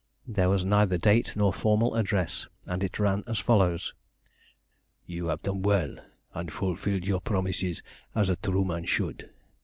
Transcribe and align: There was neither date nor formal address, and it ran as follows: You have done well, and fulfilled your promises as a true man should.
There 0.25 0.49
was 0.49 0.65
neither 0.65 0.97
date 0.97 1.35
nor 1.35 1.53
formal 1.53 1.93
address, 1.93 2.47
and 2.65 2.83
it 2.83 2.97
ran 2.97 3.23
as 3.27 3.37
follows: 3.37 3.93
You 5.05 5.27
have 5.27 5.43
done 5.43 5.61
well, 5.61 5.95
and 6.33 6.51
fulfilled 6.51 7.05
your 7.05 7.21
promises 7.21 7.83
as 8.15 8.27
a 8.27 8.35
true 8.35 8.65
man 8.65 8.85
should. 8.85 9.29